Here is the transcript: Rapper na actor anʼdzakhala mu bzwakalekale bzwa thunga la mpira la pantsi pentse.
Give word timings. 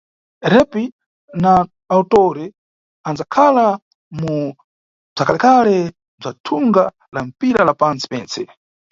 Rapper 0.51 0.85
na 1.43 1.49
actor 1.95 2.35
anʼdzakhala 3.07 3.65
mu 4.19 4.33
bzwakalekale 5.15 5.77
bzwa 6.19 6.31
thunga 6.45 6.83
la 7.13 7.21
mpira 7.27 7.61
la 7.65 7.73
pantsi 7.81 8.05
pentse. 8.11 8.41